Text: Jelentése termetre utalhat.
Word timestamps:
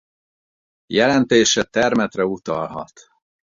Jelentése 0.85 1.63
termetre 1.63 2.23
utalhat. 2.23 3.09